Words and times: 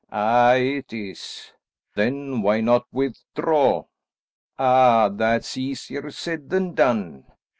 "Aye, 0.11 0.77
it 0.79 0.93
is." 0.93 1.51
"Then 1.93 2.41
why 2.41 2.59
not 2.59 2.87
withdraw?" 2.91 3.85
"Ah, 4.57 5.09
that's 5.09 5.57
easier 5.57 6.09
said 6.09 6.49
than 6.49 6.73
done. 6.73 7.25